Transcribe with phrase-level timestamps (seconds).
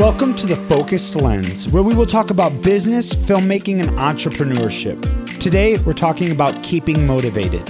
[0.00, 4.98] Welcome to the Focused Lens, where we will talk about business, filmmaking, and entrepreneurship.
[5.38, 7.68] Today, we're talking about keeping motivated.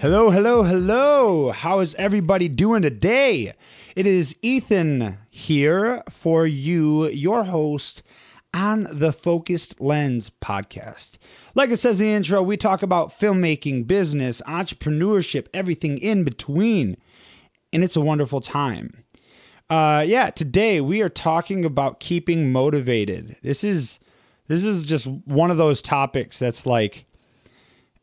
[0.00, 1.50] Hello, hello, hello.
[1.50, 3.52] How is everybody doing today?
[3.96, 8.04] It is Ethan here for you, your host
[8.54, 11.18] on the Focused Lens podcast.
[11.56, 16.96] Like it says in the intro, we talk about filmmaking, business, entrepreneurship, everything in between.
[17.72, 19.02] And it's a wonderful time.
[19.70, 23.36] Uh, yeah, today we are talking about keeping motivated.
[23.42, 24.00] This is
[24.46, 27.04] this is just one of those topics that's like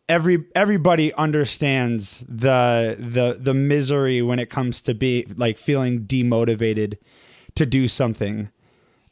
[0.07, 6.97] every everybody understands the the the misery when it comes to be like feeling demotivated
[7.55, 8.49] to do something.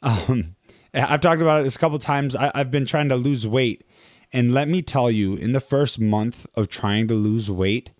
[0.00, 0.54] Um,
[0.94, 2.36] I've talked about it this a couple times.
[2.36, 3.84] I, I've been trying to lose weight,
[4.32, 7.90] and let me tell you, in the first month of trying to lose weight,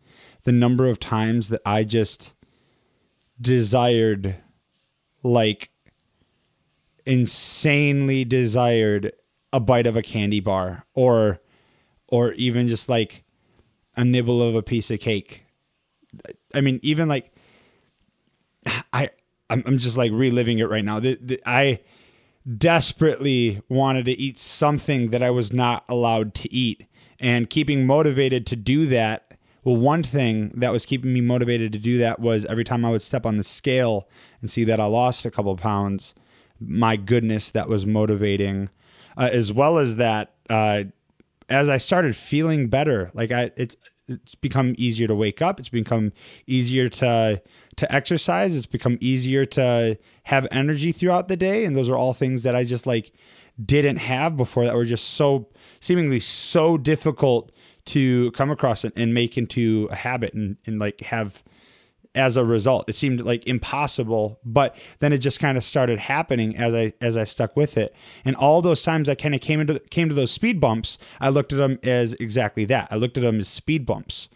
[0.45, 2.35] the number of times that I just
[3.41, 4.37] desired
[5.25, 5.71] like
[7.05, 9.13] insanely desired
[9.53, 11.41] a bite of a candy bar or
[12.09, 13.25] or even just like
[13.97, 15.45] a nibble of a piece of cake.
[16.55, 17.33] I mean, even like
[18.93, 19.11] I
[19.51, 21.01] I'm, just like reliving it right now.
[21.01, 21.81] The, the, I
[22.57, 26.87] desperately wanted to eat something that I was not allowed to eat
[27.19, 29.34] and keeping motivated to do that
[29.65, 32.91] well, one thing that was keeping me motivated to do that was every time I
[32.91, 34.09] would step on the scale
[34.41, 36.15] and see that I lost a couple pounds,
[36.61, 38.69] my goodness, that was motivating.
[39.17, 40.85] Uh, as well as that, uh,
[41.49, 45.59] as I started feeling better, like I, it's it's become easier to wake up.
[45.59, 46.13] It's become
[46.47, 47.43] easier to
[47.77, 48.55] to exercise.
[48.55, 52.55] It's become easier to have energy throughout the day, and those are all things that
[52.55, 53.13] I just like
[53.65, 55.49] didn't have before that were just so
[55.81, 57.53] seemingly so difficult
[57.87, 61.43] to come across it and make into a habit and, and like have
[62.15, 62.89] as a result.
[62.89, 67.17] It seemed like impossible but then it just kind of started happening as i as
[67.17, 67.95] i stuck with it.
[68.25, 71.29] And all those times i kind of came into came to those speed bumps i
[71.29, 72.89] looked at them as exactly that.
[72.91, 74.29] I looked at them as speed bumps.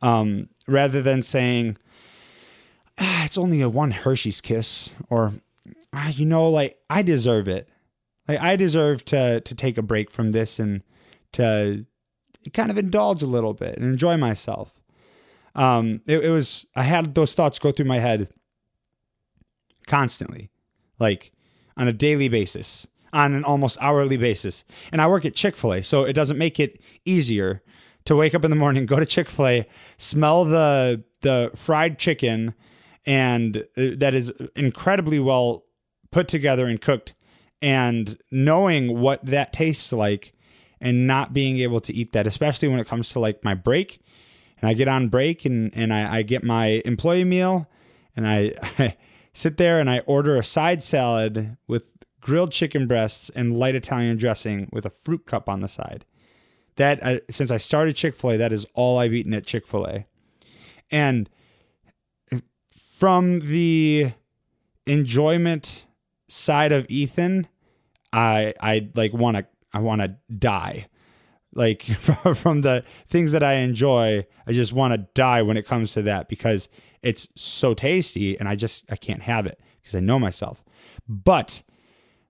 [0.00, 1.76] Um, rather than saying
[2.98, 5.32] ah, it's only a one hershey's kiss or
[5.92, 7.68] ah, you know like i deserve it.
[8.28, 10.82] Like i deserve to to take a break from this and
[11.32, 11.86] to
[12.50, 14.72] kind of indulge a little bit and enjoy myself.
[15.54, 18.28] Um, it, it was I had those thoughts go through my head
[19.86, 20.50] constantly,
[20.98, 21.32] like
[21.76, 24.64] on a daily basis, on an almost hourly basis.
[24.90, 27.62] And I work at Chick Fil A, so it doesn't make it easier
[28.04, 29.66] to wake up in the morning, go to Chick Fil A,
[29.96, 32.54] smell the the fried chicken,
[33.06, 35.64] and uh, that is incredibly well
[36.10, 37.14] put together and cooked,
[37.60, 40.32] and knowing what that tastes like
[40.82, 44.00] and not being able to eat that, especially when it comes to like my break.
[44.60, 47.68] And I get on break and, and I, I get my employee meal
[48.16, 48.96] and I, I
[49.32, 54.16] sit there and I order a side salad with grilled chicken breasts and light Italian
[54.16, 56.04] dressing with a fruit cup on the side.
[56.76, 59.66] That uh, since I started Chick Fil A, that is all I've eaten at Chick
[59.66, 60.06] Fil A,
[60.90, 61.28] and
[62.70, 64.12] from the
[64.86, 65.84] enjoyment
[66.28, 67.46] side of Ethan,
[68.10, 70.88] I I like want to I want to die.
[71.54, 71.82] Like
[72.34, 76.02] from the things that I enjoy, I just want to die when it comes to
[76.02, 76.68] that because
[77.02, 80.64] it's so tasty and I just I can't have it because I know myself.
[81.08, 81.62] But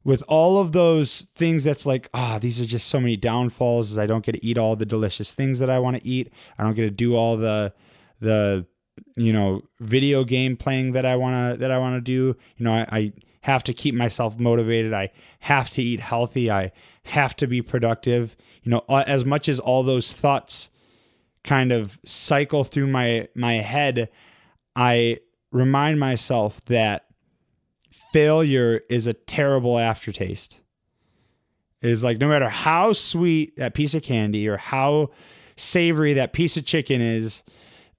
[0.04, 3.97] with all of those things that's like, ah, oh, these are just so many downfalls.
[3.98, 6.32] I don't get to eat all the delicious things that I want to eat.
[6.59, 7.72] I don't get to do all the
[8.20, 8.66] the
[9.16, 12.36] you know video game playing that I wanna that I wanna do.
[12.56, 14.92] You know, I, I have to keep myself motivated.
[14.92, 15.10] I
[15.41, 16.50] have to eat healthy.
[16.50, 16.72] I
[17.04, 18.36] have to be productive.
[18.62, 20.70] You know, as much as all those thoughts
[21.44, 24.08] kind of cycle through my my head,
[24.75, 25.19] I
[25.50, 27.06] remind myself that
[28.12, 30.59] failure is a terrible aftertaste.
[31.80, 35.10] It is like no matter how sweet that piece of candy or how
[35.56, 37.42] savory that piece of chicken is,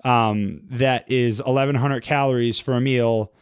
[0.06, 3.34] um, that is 1100 calories for a meal,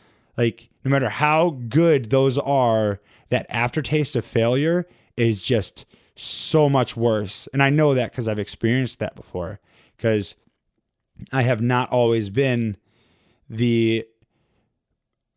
[0.41, 2.99] like no matter how good those are,
[3.29, 5.85] that aftertaste of failure is just
[6.15, 7.47] so much worse.
[7.53, 9.59] And I know that because I've experienced that before,
[9.95, 10.35] because
[11.31, 12.75] I have not always been
[13.49, 14.07] the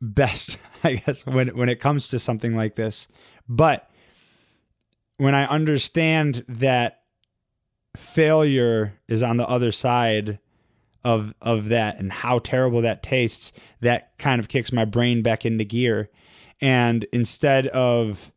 [0.00, 3.06] best, I guess, when, when it comes to something like this.
[3.46, 3.90] But
[5.18, 7.02] when I understand that
[7.94, 10.38] failure is on the other side
[11.04, 15.44] of of that and how terrible that tastes, that kind of kicks my brain back
[15.44, 16.10] into gear.
[16.60, 18.32] And instead of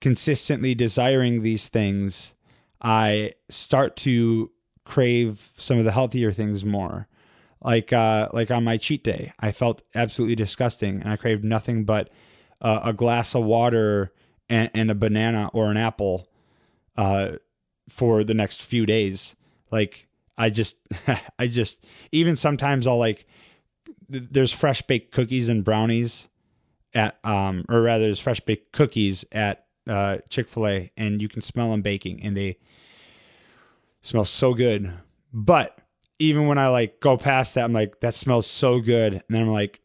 [0.00, 2.34] consistently desiring these things,
[2.80, 4.50] I start to
[4.84, 7.08] crave some of the healthier things more.
[7.60, 11.84] Like uh, like on my cheat day, I felt absolutely disgusting, and I craved nothing
[11.84, 12.10] but
[12.60, 14.12] uh, a glass of water
[14.48, 16.28] and, and, a banana or an apple
[16.96, 17.32] uh,
[17.88, 19.34] for the next few days.
[19.70, 20.06] Like
[20.38, 20.76] I just,
[21.38, 23.26] I just, even sometimes I'll like,
[24.08, 26.28] there's fresh baked cookies and brownies
[26.94, 31.28] at, um, or rather, there's fresh baked cookies at uh, Chick fil A, and you
[31.28, 32.58] can smell them baking, and they
[34.02, 34.92] smell so good.
[35.32, 35.78] But
[36.18, 39.14] even when I like go past that, I'm like, that smells so good.
[39.14, 39.80] And then I'm like,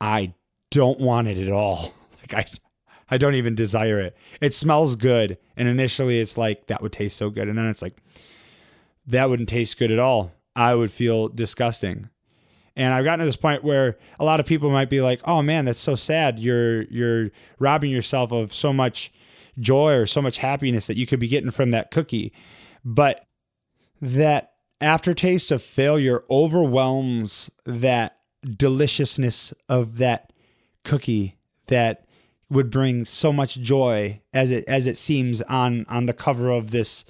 [0.00, 0.34] I
[0.70, 1.94] don't want it at all.
[2.30, 2.46] Like
[3.10, 4.16] I I don't even desire it.
[4.40, 5.38] It smells good.
[5.56, 7.48] And initially it's like that would taste so good.
[7.48, 7.96] And then it's like
[9.08, 10.32] that wouldn't taste good at all.
[10.54, 12.08] I would feel disgusting.
[12.76, 15.42] And I've gotten to this point where a lot of people might be like, "Oh
[15.42, 16.38] man, that's so sad.
[16.38, 19.12] You're you're robbing yourself of so much
[19.58, 22.32] joy or so much happiness that you could be getting from that cookie."
[22.84, 23.26] But
[24.00, 28.18] that aftertaste of failure overwhelms that
[28.56, 30.32] deliciousness of that
[30.84, 32.06] cookie that
[32.48, 36.70] would bring so much joy as it as it seems on on the cover of
[36.70, 37.04] this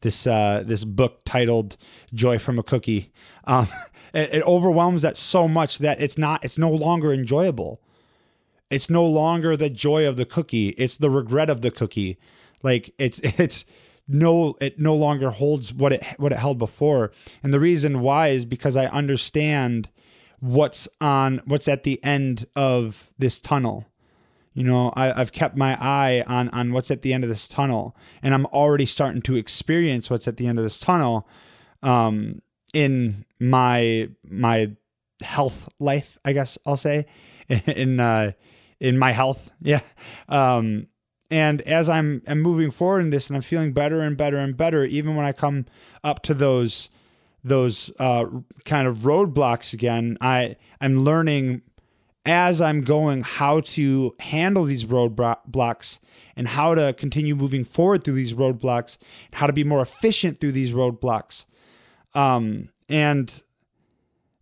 [0.00, 1.76] this uh, this book titled
[2.12, 3.12] "Joy from a Cookie."
[3.44, 3.68] Um,
[4.14, 7.80] it, it overwhelms that so much that it's not it's no longer enjoyable.
[8.70, 12.18] It's no longer the joy of the cookie; it's the regret of the cookie.
[12.62, 13.64] Like it's it's
[14.08, 17.12] no it no longer holds what it what it held before.
[17.42, 19.90] And the reason why is because I understand
[20.40, 23.86] what's on what's at the end of this tunnel.
[24.58, 27.46] You know, I, have kept my eye on on what's at the end of this
[27.46, 31.28] tunnel, and I'm already starting to experience what's at the end of this tunnel
[31.80, 32.42] um,
[32.74, 34.72] in my my
[35.22, 36.18] health life.
[36.24, 37.06] I guess I'll say
[37.48, 38.32] in uh,
[38.80, 39.50] in my health.
[39.60, 39.80] Yeah.
[40.28, 40.88] Um,
[41.30, 44.56] and as I'm, I'm moving forward in this and I'm feeling better and better and
[44.56, 45.66] better, even when I come
[46.02, 46.88] up to those
[47.44, 48.24] those uh,
[48.64, 51.62] kind of roadblocks again, I I'm learning
[52.24, 55.98] as I'm going how to handle these roadblocks
[56.36, 60.38] and how to continue moving forward through these roadblocks, and how to be more efficient
[60.38, 61.46] through these roadblocks.
[62.14, 63.42] Um, and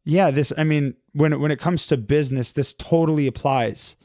[0.05, 3.97] yeah, this I mean, when when it comes to business, this totally applies.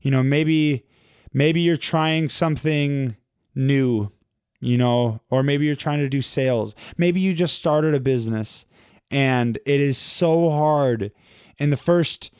[0.00, 0.86] You know, maybe
[1.32, 3.16] maybe you're trying something
[3.54, 4.12] new,
[4.60, 6.74] you know, or maybe you're trying to do sales.
[6.96, 8.66] Maybe you just started a business
[9.10, 11.12] and it is so hard.
[11.58, 12.30] in the first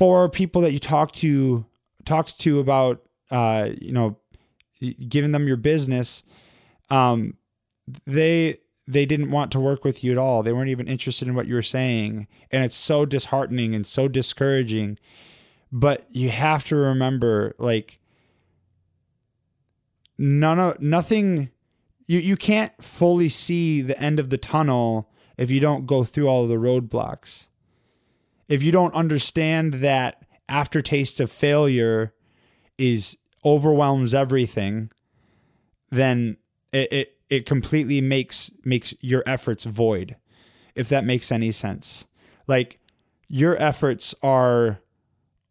[0.00, 1.66] four people that you talk to
[2.06, 4.16] talked to about uh, you know,
[5.10, 6.22] giving them your business,
[6.88, 7.36] um,
[8.06, 8.56] they
[8.88, 10.42] they didn't want to work with you at all.
[10.42, 12.26] They weren't even interested in what you were saying.
[12.50, 14.98] And it's so disheartening and so discouraging.
[15.70, 18.00] But you have to remember like
[20.16, 21.50] none of nothing
[22.06, 26.26] you you can't fully see the end of the tunnel if you don't go through
[26.26, 27.48] all of the roadblocks.
[28.50, 32.12] If you don't understand that aftertaste of failure
[32.76, 34.90] is overwhelms everything,
[35.90, 36.36] then
[36.72, 40.16] it, it it completely makes makes your efforts void.
[40.74, 42.06] If that makes any sense.
[42.46, 42.80] Like
[43.28, 44.82] your efforts are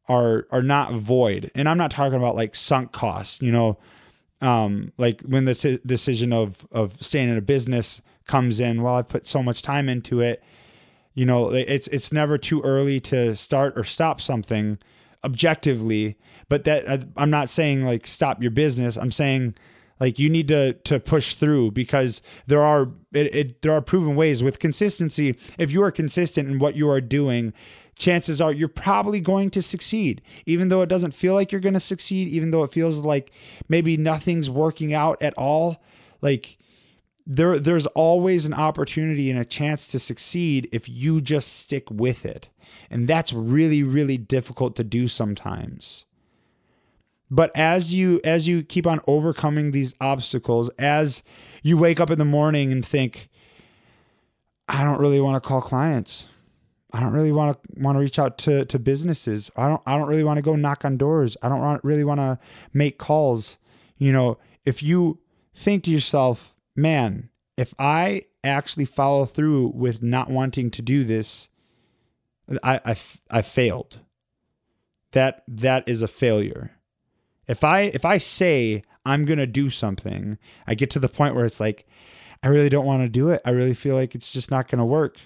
[0.10, 1.52] are are not void.
[1.56, 3.78] And I'm not talking about like sunk costs, you know,
[4.42, 8.96] um, like when the t- decision of of staying in a business comes in, well,
[8.96, 10.44] I put so much time into it.
[11.14, 14.78] You know, it's it's never too early to start or stop something
[15.24, 16.18] objectively.
[16.48, 18.98] But that uh, I'm not saying like stop your business.
[18.98, 19.56] I'm saying
[20.00, 24.16] like you need to to push through because there are it, it there are proven
[24.16, 25.36] ways with consistency.
[25.58, 27.54] If you are consistent in what you are doing,
[27.98, 31.74] chances are you're probably going to succeed, even though it doesn't feel like you're going
[31.74, 33.32] to succeed, even though it feels like
[33.68, 35.84] maybe nothing's working out at all.
[36.22, 36.58] Like
[37.32, 42.26] there, there's always an opportunity and a chance to succeed if you just stick with
[42.26, 42.50] it.
[42.90, 46.06] And that's really, really difficult to do sometimes.
[47.32, 51.22] But as you as you keep on overcoming these obstacles, as
[51.62, 53.30] you wake up in the morning and think,
[54.68, 56.26] I don't really want to call clients.
[56.92, 59.52] I don't really want to want to reach out to to businesses.
[59.56, 61.38] I don't I don't really want to go knock on doors.
[61.44, 62.40] I don't really want to
[62.74, 63.60] make calls.
[64.00, 65.20] You know, if you
[65.54, 71.50] think to yourself, man, if I actually follow through with not wanting to do this,
[72.64, 72.96] I I,
[73.30, 74.00] I failed.
[75.12, 76.72] That that is a failure.
[77.48, 81.36] If I if I say I'm going to do something, I get to the point
[81.36, 81.88] where it's like
[82.44, 83.42] I really don't want to do it.
[83.44, 85.18] I really feel like it's just not going to work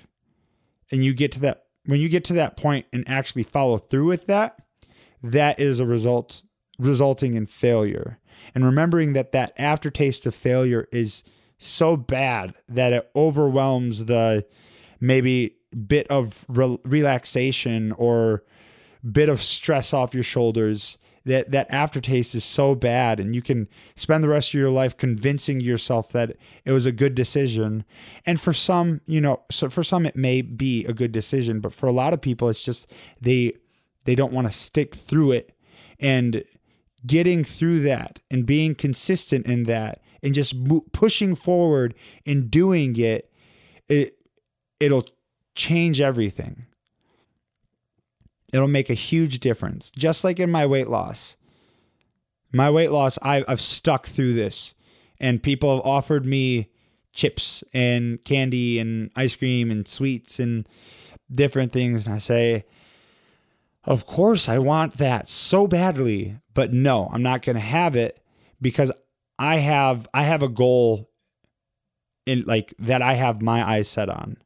[0.93, 4.05] and you get to that when you get to that point and actually follow through
[4.05, 4.59] with that
[5.21, 6.43] that is a result
[6.79, 8.19] resulting in failure
[8.53, 11.23] and remembering that that aftertaste of failure is
[11.65, 14.45] so bad that it overwhelms the
[14.99, 15.55] maybe
[15.87, 18.43] bit of re- relaxation or
[19.09, 20.97] bit of stress off your shoulders.
[21.25, 24.97] That that aftertaste is so bad and you can spend the rest of your life
[24.97, 27.85] convincing yourself that it was a good decision.
[28.25, 31.71] And for some you know so for some it may be a good decision but
[31.71, 32.91] for a lot of people it's just
[33.21, 33.53] they
[34.03, 35.55] they don't want to stick through it.
[35.97, 36.43] And
[37.05, 40.55] getting through that and being consistent in that and just
[40.93, 41.93] pushing forward
[42.25, 43.31] and doing it
[43.89, 44.17] it
[44.79, 45.05] it'll
[45.55, 46.65] change everything
[48.53, 49.89] It'll make a huge difference.
[49.89, 51.35] Just like in my weight loss.
[52.53, 54.75] My weight loss, I, I've stuck through this,
[55.19, 56.69] and people have offered me
[57.11, 60.69] chips and candy and ice cream and sweets and
[61.31, 62.05] different things.
[62.05, 62.65] And I say,
[63.85, 68.23] Of course, I want that so badly, but no, I'm not going to have it
[68.61, 68.91] because
[69.37, 71.09] I have I have a goal
[72.25, 74.37] in like that I have my eyes set on.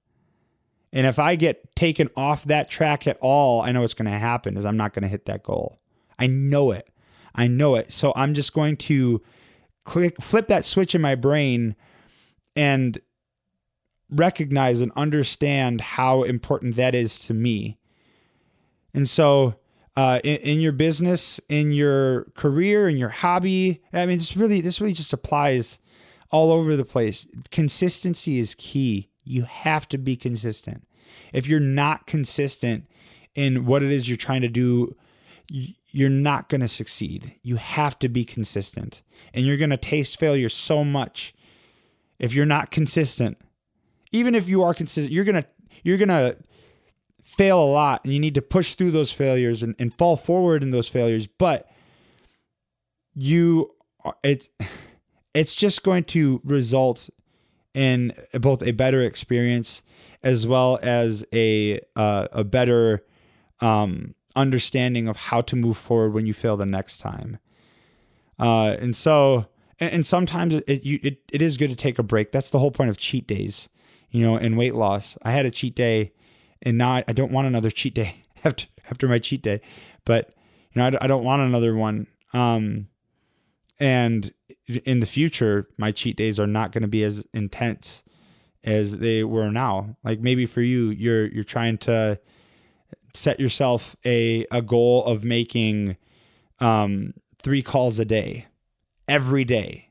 [0.93, 4.17] And if I get taken off that track at all, I know what's going to
[4.17, 5.77] happen is I'm not going to hit that goal.
[6.17, 6.89] I know it.
[7.35, 7.91] I know it.
[7.91, 9.21] So I'm just going to
[9.83, 11.75] click flip that switch in my brain
[12.55, 12.97] and
[14.09, 17.77] recognize and understand how important that is to me.
[18.93, 19.59] And so
[19.97, 24.61] uh, in, in, your business, in your career, in your hobby, I mean, this really
[24.61, 25.79] this really just applies
[26.29, 27.25] all over the place.
[27.49, 29.09] Consistency is key.
[29.23, 30.87] You have to be consistent.
[31.33, 32.85] If you're not consistent
[33.33, 34.95] in what it is you're trying to do,
[35.49, 37.33] you're not going to succeed.
[37.41, 39.01] You have to be consistent.
[39.33, 41.33] And you're going to taste failure so much
[42.19, 43.39] if you're not consistent.
[44.11, 45.45] Even if you are consistent, you're to
[45.83, 46.37] you're going to
[47.27, 50.63] fail a lot and you need to push through those failures and, and fall forward
[50.63, 51.69] in those failures, but
[53.13, 53.69] you
[54.23, 54.49] it's
[55.33, 57.09] it's just going to result
[57.73, 59.83] in both a better experience
[60.23, 63.03] as well as a uh, a better
[63.59, 67.39] um, understanding of how to move forward when you fail the next time.
[68.39, 69.47] Uh, and so,
[69.79, 72.31] and, and sometimes it, it it is good to take a break.
[72.31, 73.67] That's the whole point of cheat days,
[74.09, 75.17] you know, in weight loss.
[75.23, 76.13] I had a cheat day,
[76.61, 79.61] and now I, I don't want another cheat day after after my cheat day,
[80.05, 80.33] but
[80.73, 82.07] you know, I, I don't want another one.
[82.33, 82.87] Um,
[83.79, 84.31] and
[84.85, 88.03] in the future, my cheat days are not going to be as intense
[88.63, 89.95] as they were now.
[90.03, 92.19] Like maybe for you, you're you're trying to
[93.13, 95.97] set yourself a a goal of making
[96.59, 98.47] um, three calls a day,
[99.07, 99.89] every day,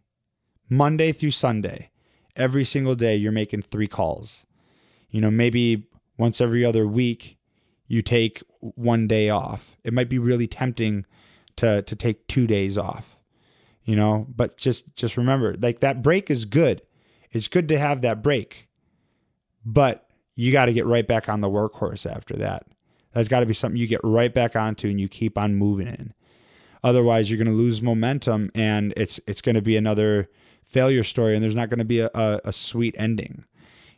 [0.68, 1.90] Monday through Sunday,
[2.34, 3.16] every single day.
[3.16, 4.44] You're making three calls.
[5.10, 7.38] You know, maybe once every other week,
[7.86, 9.76] you take one day off.
[9.84, 11.06] It might be really tempting
[11.56, 13.16] to to take two days off
[13.86, 16.82] you know but just just remember like that break is good.
[17.30, 18.68] It's good to have that break
[19.64, 22.66] but you got to get right back on the workhorse after that.
[23.12, 25.86] That's got to be something you get right back onto and you keep on moving
[25.86, 26.12] in.
[26.84, 30.28] Otherwise you're going to lose momentum and it's it's going to be another
[30.64, 33.44] failure story and there's not going to be a, a, a sweet ending.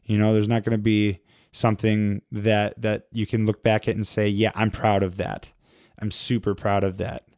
[0.05, 1.21] You know there's not going to be
[1.52, 5.52] something that that you can look back at and say yeah i'm proud of that
[5.99, 7.28] i'm super proud of that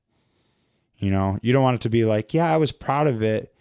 [1.00, 3.55] you know, you don't want it to be like, yeah, I was proud of it.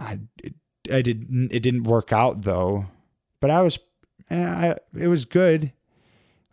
[0.00, 0.54] I, it,
[0.92, 1.52] I did.
[1.52, 2.86] It didn't work out though,
[3.40, 3.78] but I was.
[4.28, 5.72] Eh, I, it was good.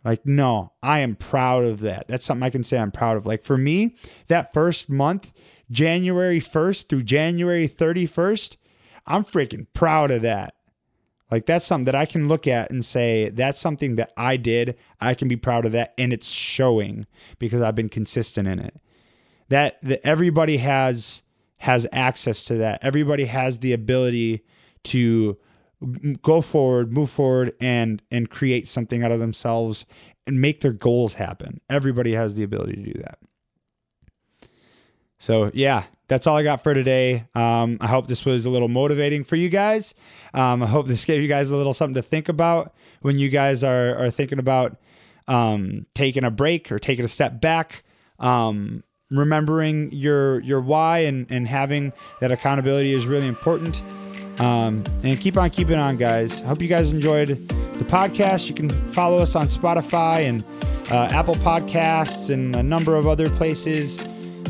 [0.04, 2.06] Like, no, I am proud of that.
[2.06, 3.26] That's something I can say I'm proud of.
[3.26, 3.96] Like for me,
[4.28, 5.32] that first month,
[5.68, 8.56] January 1st through January 31st,
[9.04, 10.54] I'm freaking proud of that.
[11.30, 14.76] Like that's something that I can look at and say that's something that I did.
[15.00, 17.06] I can be proud of that and it's showing
[17.38, 18.80] because I've been consistent in it
[19.48, 21.22] that, that everybody has
[21.58, 22.78] has access to that.
[22.82, 24.44] Everybody has the ability
[24.84, 25.38] to
[26.22, 29.86] go forward, move forward, and and create something out of themselves
[30.26, 31.60] and make their goals happen.
[31.70, 33.18] Everybody has the ability to do that.
[35.18, 37.26] So yeah, that's all I got for today.
[37.34, 39.94] Um, I hope this was a little motivating for you guys.
[40.34, 43.28] Um, I hope this gave you guys a little something to think about when you
[43.28, 44.76] guys are are thinking about
[45.28, 47.82] um, taking a break or taking a step back.
[48.18, 53.82] Um, remembering your your why and and having that accountability is really important.
[54.38, 56.42] Um, and keep on keeping on, guys.
[56.42, 58.48] I hope you guys enjoyed the podcast.
[58.48, 60.44] You can follow us on Spotify and
[60.90, 63.98] uh, Apple Podcasts and a number of other places.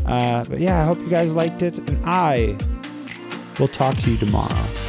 [0.06, 2.56] Uh, but yeah, I hope you guys liked it, and I
[3.58, 4.85] will talk to you tomorrow.